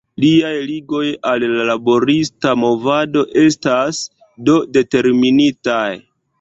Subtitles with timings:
[0.21, 4.03] Liaj ligoj al la laborista movado estas,
[4.51, 5.89] do, determinitaj.